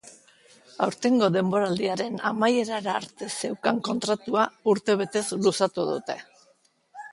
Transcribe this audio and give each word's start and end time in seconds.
Aurtengo 0.85 1.27
denboraldiaren 1.35 2.15
amaierara 2.29 2.97
arte 3.03 3.29
zeukan 3.41 3.83
kontratua 3.91 4.49
urtebetez 4.75 5.25
luzatu 5.45 5.89
dute. 5.95 6.21